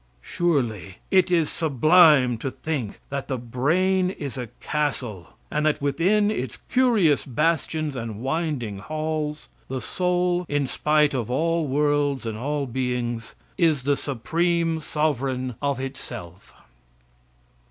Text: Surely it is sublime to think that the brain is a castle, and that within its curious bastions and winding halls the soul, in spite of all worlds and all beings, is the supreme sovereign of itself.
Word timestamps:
Surely 0.23 0.97
it 1.11 1.29
is 1.29 1.47
sublime 1.51 2.35
to 2.35 2.49
think 2.49 2.99
that 3.11 3.27
the 3.27 3.37
brain 3.37 4.09
is 4.09 4.35
a 4.35 4.47
castle, 4.59 5.27
and 5.51 5.67
that 5.67 5.79
within 5.79 6.31
its 6.31 6.57
curious 6.71 7.23
bastions 7.23 7.95
and 7.95 8.19
winding 8.19 8.79
halls 8.79 9.49
the 9.67 9.79
soul, 9.79 10.43
in 10.49 10.65
spite 10.65 11.13
of 11.13 11.29
all 11.29 11.67
worlds 11.67 12.25
and 12.25 12.35
all 12.35 12.65
beings, 12.65 13.35
is 13.59 13.83
the 13.83 13.95
supreme 13.95 14.79
sovereign 14.79 15.53
of 15.61 15.79
itself. 15.79 16.51